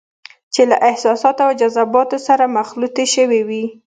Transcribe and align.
چې 0.53 0.61
له 0.69 0.77
احساساتو 0.89 1.41
او 1.47 1.51
جذباتو 1.61 2.17
سره 2.27 2.53
مخلوطې 2.57 3.05
شوې 3.15 3.41
وي. 3.47 3.63